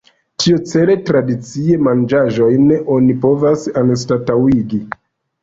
[0.43, 4.83] Tiucele, tradiciajn manĝaĵojn oni povas anstataŭigi.